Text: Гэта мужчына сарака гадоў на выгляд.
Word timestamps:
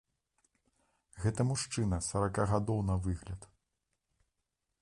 Гэта 1.25 1.41
мужчына 1.51 2.01
сарака 2.09 2.43
гадоў 2.55 2.79
на 2.91 2.95
выгляд. 3.09 3.41